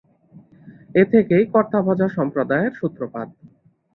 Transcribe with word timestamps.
এ 0.95 1.03
থেকেই 1.13 1.43
কর্তাভজা 1.53 2.07
সম্প্রদায়ের 2.17 2.73
সূত্রপাত। 2.79 3.27